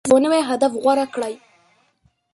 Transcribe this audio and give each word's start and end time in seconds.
هره 0.03 0.07
ورځ 0.07 0.11
یو 0.19 0.23
نوی 0.25 0.41
هدف 0.49 0.71
غوره 0.83 1.05
کړئ. 1.13 1.35